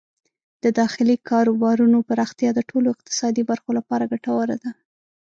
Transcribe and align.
د 0.63 0.65
داخلي 0.79 1.15
کاروبارونو 1.29 1.97
پراختیا 2.09 2.49
د 2.55 2.59
ټولو 2.69 2.87
اقتصادي 2.95 3.43
برخو 3.49 3.69
لپاره 3.77 4.09
ګټوره 4.13 4.55
ده. 4.63 4.71